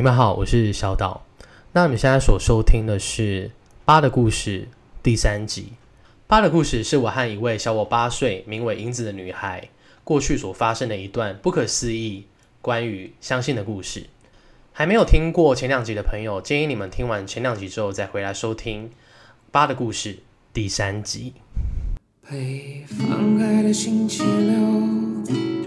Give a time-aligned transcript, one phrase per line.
[0.00, 1.26] 你们好，我是小岛。
[1.72, 3.48] 那你们现在所收听的是
[3.84, 4.62] 《八的故事》
[5.02, 5.72] 第三集。
[6.26, 9.68] 《八的故事》是我和一位小我八岁、名为银子的女孩
[10.02, 12.24] 过去所发生的一段不可思议
[12.62, 14.06] 关于相信的故事。
[14.72, 18.86] 还没有听过前两集的朋友，建议你们听完前两集之后再回来收听
[19.50, 20.14] 《八的故事》
[20.54, 21.34] 第三集。
[22.26, 25.59] 被放开的星期六，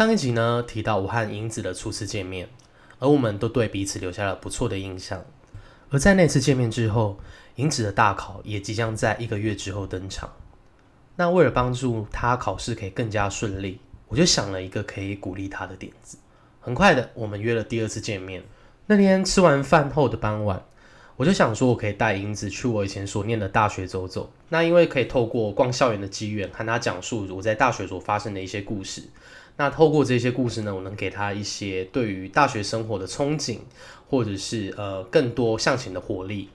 [0.00, 2.48] 上一集呢提到我和银子的初次见面，
[3.00, 5.22] 而我们都对彼此留下了不错的印象。
[5.90, 7.18] 而在那次见面之后，
[7.56, 10.32] 银子的大考也即将在一个月之后登场。
[11.16, 16.16] 那为了帮助他考试可以更加顺利，我就想了一个可以鼓励他的点子。
[16.62, 18.42] 很快的，我们约了第二次见面。
[18.86, 20.64] 那天吃完饭后的傍晚，
[21.20, 24.32] 我就想说，我可以带银子去我以前所念的大学走走。
[24.48, 29.02] 那因为可以透过逛校园的机缘，和他讲述我在大学所发生的一些故事。
[29.58, 33.58] 那透过这些故事呢，我能给他一些对于大学生活的憧憬，
[34.08, 36.48] 或者是呃更多向前的活力。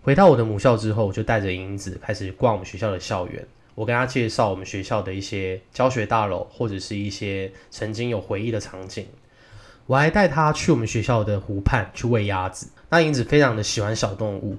[0.00, 3.46] 回到我的母校之后，我就带着银子开始逛我们学校的校园。
[3.74, 9.06] 我跟他介绍我们学校的一些教学大楼，或者是一些曾经有回忆的场景。
[9.88, 12.68] 我还带他去我们学校的湖畔去喂鸭子。
[12.90, 14.58] 那银子非常的喜欢小动物，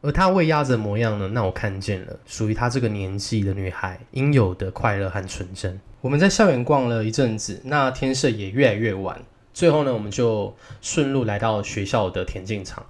[0.00, 5.78] 而他喂鸭子的模样呢，让我看见了属于她这个年纪的女孩应有的快乐和纯真。
[6.00, 9.20] 我们在校园逛了一阵子，那天色也越来越晚。
[9.52, 12.82] 最后呢，我们就顺路来到学校的田径场。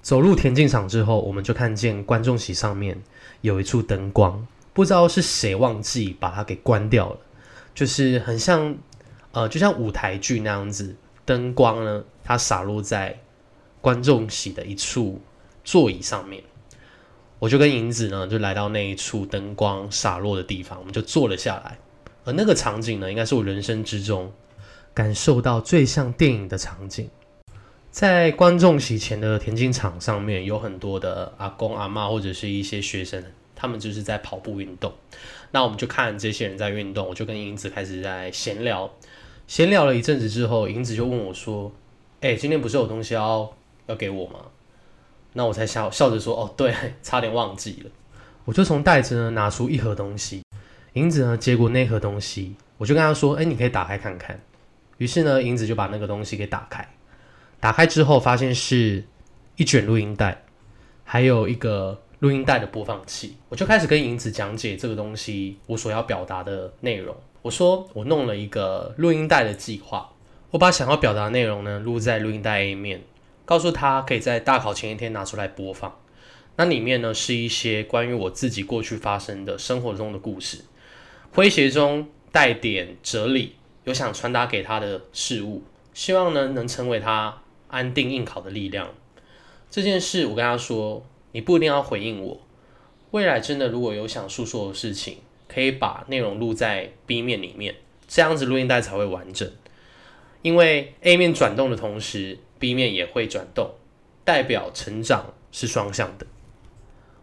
[0.00, 2.98] 走入田径场之后，我们就看见观众席上面
[3.42, 7.18] 有一处灯光，不知道是谁忘记把它给关掉了，
[7.74, 8.74] 就是很像
[9.32, 13.18] 呃，就像舞台剧那样子，灯光呢它洒落在
[13.80, 15.20] 观众席的一处
[15.64, 16.42] 座椅上面。
[17.38, 21.78] 我就跟银子呢就来到那一处灯光洒落的地方，我们就坐了下来。
[22.24, 24.30] 而那个场景呢，应该是我人生之中
[24.92, 27.08] 感受到最像电影的场景。
[27.90, 33.24] 在观众席前的田径场上面，有很多的阿公阿嬷或者是一些学生，
[33.56, 34.92] 他们就是在跑步运动。
[35.50, 38.88] 那我们就看这些人在运动，我就跟银子开始在闲聊。
[39.50, 41.72] 闲聊了一阵子之后，银子就问我说
[42.22, 43.52] ：“哎、今天不是有东西要
[43.86, 44.38] 要给我吗？”
[45.34, 46.72] 那我才笑笑着说：“哦，对，
[47.02, 47.90] 差点忘记了。”
[48.46, 50.44] 我就从袋子呢拿出一盒东西，
[50.92, 54.40] 银子呢接过那盒东西，我就跟他说：“哎、你可以打开看看。”
[54.98, 56.88] 于是呢，银子就把那个东西给打开。
[57.58, 59.02] 打开之后，发现是
[59.56, 60.44] 一卷录音带，
[61.02, 63.36] 还有一个录音带的播放器。
[63.48, 67.16] 我就开始跟银子讲解这个东西我所要表达的内容。
[67.42, 70.12] 我说我弄了一个录音带的计划，
[70.50, 73.02] 我把想要表达的内容呢录在录音带 A 面，
[73.44, 75.98] 告诉他可以在大考前一天拿出来播放。
[76.56, 80.64] 那里面呢是一些关于我自己过去发生的生活中的故事，
[81.34, 85.62] 诙谐中带点哲理，有想传达给他的事物，
[85.94, 88.90] 希望呢能成为他安定应考的力量。
[89.70, 91.02] 这件事我跟他说，
[91.32, 92.40] 你不一定要回应我。
[93.12, 95.18] 未来真的如果有想诉说的事情，
[95.52, 97.74] 可以把内容录在 B 面里面，
[98.06, 99.50] 这样子录音带才会完整。
[100.42, 103.74] 因为 A 面转动的同时，B 面也会转动，
[104.24, 106.26] 代表成长是双向的。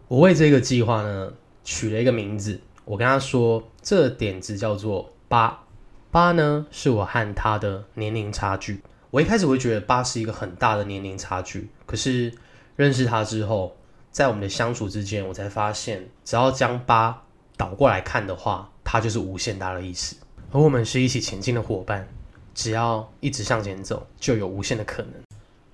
[0.06, 1.32] 我为这个计划呢
[1.64, 5.64] 取了一个名字，我跟他说，这点子叫做八。
[6.10, 8.80] 八呢是我和他的年龄差距。
[9.10, 12.32] 我一开始会觉得八是一个很大的年龄差距，可是
[12.76, 13.76] 认识他之后，
[14.10, 17.24] 在我们的相处之间，我才发现，只要将八
[17.58, 20.16] 倒过来看的话，它就是无限大的意思。
[20.52, 22.08] 而我们是一起前进的伙伴，
[22.54, 25.12] 只要一直向前走，就有无限的可能。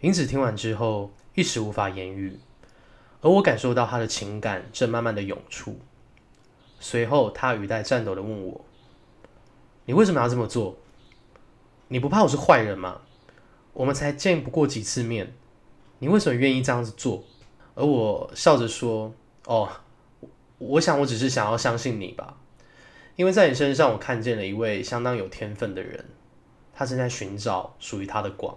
[0.00, 2.40] 银子听完之后，一时无法言语，
[3.20, 5.78] 而我感受到他的情感正慢慢的涌出。
[6.80, 8.64] 随后，他语带颤抖的问我
[9.84, 10.76] ：“你为什么要这么做？
[11.88, 13.02] 你不怕我是坏人吗？
[13.74, 15.34] 我们才见不过几次面，
[15.98, 17.22] 你为什么愿意这样子做？”
[17.76, 19.12] 而我笑着说
[19.46, 19.68] ：“哦，
[20.66, 22.38] 我想我只是想要相信你吧，
[23.16, 26.04] 因为在你身上，我看见了一位相当有天分的人，
[26.72, 28.56] 他正在寻找属于他的光，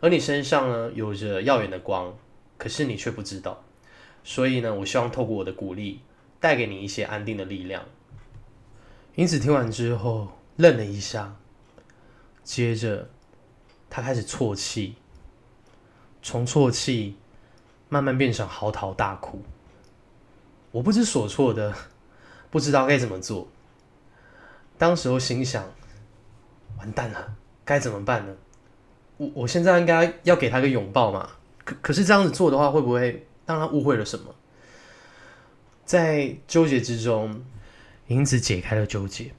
[0.00, 2.12] 而你身上呢，有着耀眼的光，
[2.56, 3.62] 可是你却不知道。
[4.24, 6.00] 所以呢，我希望透过我的鼓励，
[6.40, 7.84] 带给你一些安定的力量。
[9.14, 11.36] 因此听完之后，愣了一下，
[12.42, 13.08] 接着
[13.88, 14.96] 他开始啜泣，
[16.22, 17.16] 从啜泣
[17.88, 19.42] 慢慢变成嚎啕大哭。
[20.70, 21.74] 我不知所措的，
[22.50, 23.48] 不知道该怎么做。
[24.76, 25.64] 当时候心想：
[26.78, 27.34] 完蛋了，
[27.64, 28.36] 该怎么办呢？
[29.16, 31.30] 我我现在应该要给他个拥抱嘛？
[31.64, 34.34] 可可是这样子做的话，会不会让他误会了什么？
[35.84, 37.42] 在纠结之中，
[38.08, 39.32] 银子解开了纠结。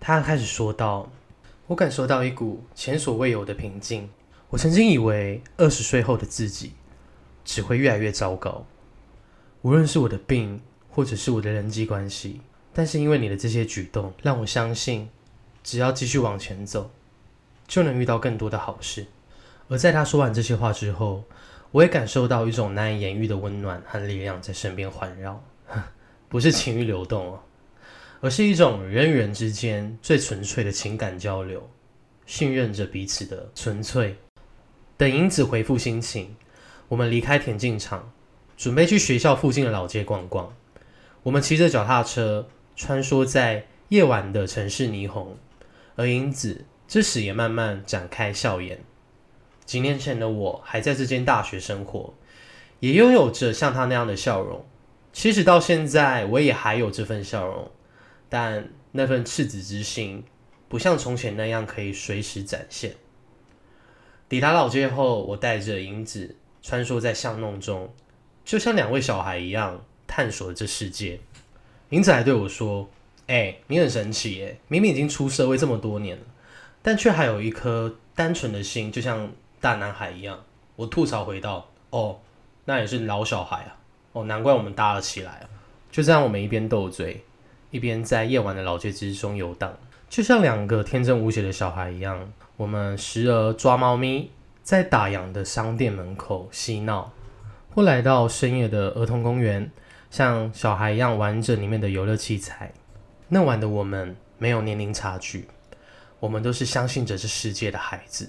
[0.00, 1.10] 他开始说道
[1.68, 4.10] ：“我感受到一股前所未有的平静。
[4.50, 6.72] 我曾经以为二十岁后的自己
[7.44, 8.66] 只会越来越糟糕。”
[9.62, 10.60] 无论是我的病，
[10.90, 12.40] 或者是我的人际关系，
[12.72, 15.08] 但是因为你的这些举动，让我相信，
[15.62, 16.90] 只要继续往前走，
[17.68, 19.06] 就能遇到更多的好事。
[19.68, 21.22] 而在他说完这些话之后，
[21.70, 25.40] 我也感受到一种难以言喻的温暖和力量在身边环绕，
[26.28, 27.40] 不是情欲流动哦，
[28.20, 31.70] 而是一种人与人之间最纯粹的情感交流，
[32.26, 34.16] 信任着彼此的纯粹。
[34.96, 36.34] 等英子回复心情，
[36.88, 38.12] 我们离开田径场。
[38.62, 40.54] 准备去学校附近的老街逛逛。
[41.24, 45.36] 我们骑着脚踏车穿梭在夜晚的城市霓虹，
[45.96, 48.78] 而英子这时也慢慢展开笑颜。
[49.64, 52.14] 几年前的我还在这间大学生活，
[52.78, 54.64] 也拥有着像她那样的笑容。
[55.12, 57.68] 其实到现在我也还有这份笑容，
[58.28, 60.22] 但那份赤子之心
[60.68, 62.94] 不像从前那样可以随时展现。
[64.28, 67.92] 抵达老街后，我带着银子穿梭在巷弄中。
[68.44, 71.20] 就像两位小孩一样探索这世界，
[71.90, 72.88] 银子还对我说
[73.28, 76.22] ：“哎，你很神奇耶，明明已经出社会这么多年了，
[76.82, 79.30] 但却还有一颗单纯的心，就像
[79.60, 80.42] 大男孩一样。”
[80.74, 82.18] 我吐槽回道：“哦，
[82.64, 83.76] 那也是老小孩啊，
[84.12, 85.46] 哦，难怪我们搭了起来。”
[85.92, 87.22] 就这样，我们一边斗嘴，
[87.70, 89.76] 一边在夜晚的老街之中游荡，
[90.08, 92.32] 就像两个天真无邪的小孩一样。
[92.56, 94.30] 我们时而抓猫咪，
[94.62, 97.12] 在打烊的商店门口嬉闹。
[97.74, 99.70] 或来到深夜的儿童公园，
[100.10, 102.70] 像小孩一样玩着里面的游乐器材。
[103.28, 105.48] 那晚的我们没有年龄差距，
[106.20, 108.28] 我们都是相信着这世界的孩子。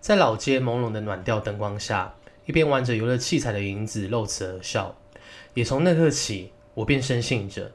[0.00, 2.14] 在老街朦胧的暖调灯光下，
[2.44, 4.96] 一边玩着游乐器材的银子露齿而笑。
[5.54, 7.72] 也从那刻起，我便深信着，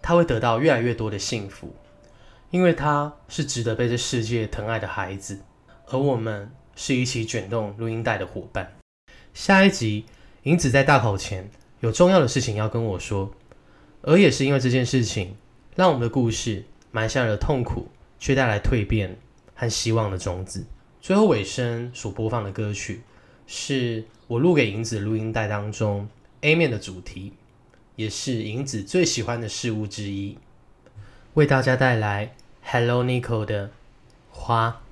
[0.00, 1.74] 他会得到越来越多的幸福，
[2.50, 5.38] 因为他是值得被这世界疼爱的孩子，
[5.88, 8.77] 而我们是一起卷动录音带的伙伴。
[9.38, 10.04] 下一集，
[10.42, 11.48] 银子在大考前
[11.78, 13.32] 有重要的事情要跟我说，
[14.02, 15.36] 而也是因为这件事情，
[15.76, 17.86] 让我们的故事埋下了痛苦
[18.18, 19.16] 却带来蜕变
[19.54, 20.66] 和希望的种子。
[21.00, 23.02] 最后尾声所播放的歌曲，
[23.46, 26.08] 是我录给银子录音带当中
[26.40, 27.32] A 面的主题，
[27.94, 30.36] 也是银子最喜欢的事物之一，
[31.34, 32.34] 为大家带来
[32.64, 33.70] Hello Nico 的
[34.32, 34.82] 花。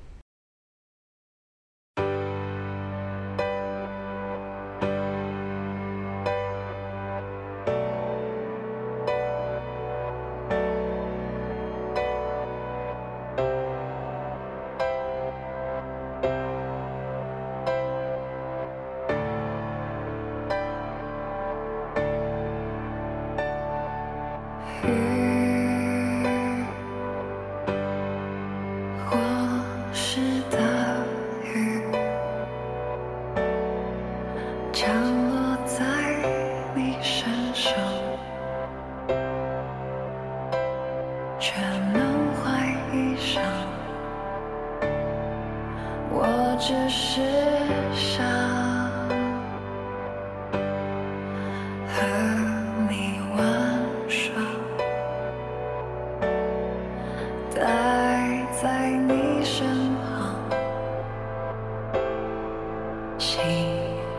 [63.19, 63.39] 牺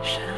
[0.02, 0.37] 牲。